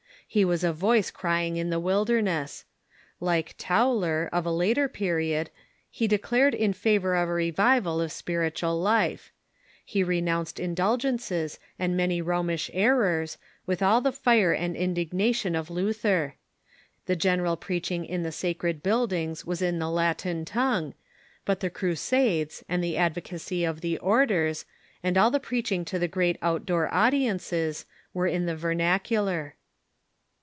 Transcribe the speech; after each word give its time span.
lie 0.33 0.45
was 0.45 0.63
a 0.63 0.71
voice 0.71 1.11
crying 1.11 1.57
in 1.57 1.71
the 1.71 1.79
wilderness. 1.81 2.63
Like 3.19 3.53
Tauler, 3.57 4.29
of 4.31 4.45
a 4.45 4.49
later 4.49 4.87
period, 4.87 5.49
he 5.89 6.07
declared 6.07 6.55
in 6.55 6.71
favor 6.71 7.15
of 7.15 7.27
a 7.27 7.33
revival 7.33 7.99
of 7.99 8.13
spiritual 8.13 8.79
life. 8.79 9.33
He 9.83 10.03
de 10.03 10.21
nounced 10.21 10.57
indulgences, 10.57 11.59
and 11.77 11.97
many 11.97 12.21
Romish 12.21 12.71
errors, 12.73 13.37
with 13.65 13.83
all 13.83 13.99
the 13.99 14.13
fire 14.13 14.53
and 14.53 14.73
indignation 14.77 15.53
of 15.53 15.69
Luther. 15.69 16.35
The 17.07 17.17
general 17.17 17.57
preaching 17.57 18.05
in 18.05 18.23
the 18.23 18.31
sacred 18.31 18.81
buildings 18.81 19.43
was 19.45 19.61
in 19.61 19.79
the 19.79 19.89
Latin 19.89 20.45
tongue. 20.45 20.93
But 21.43 21.59
the 21.59 21.69
Crusades, 21.69 22.63
and 22.69 22.81
the 22.81 22.95
advocacy 22.95 23.65
of 23.65 23.81
the 23.81 23.97
orders, 23.97 24.63
and 25.03 25.17
all 25.17 25.29
the 25.29 25.41
preaching 25.41 25.83
to 25.83 25.99
the 25.99 26.07
great 26.07 26.37
out 26.41 26.65
door 26.65 26.87
audiences, 26.93 27.85
were 28.13 28.27
in 28.27 28.45
the 28.45 28.55
vernacular. 28.55 29.55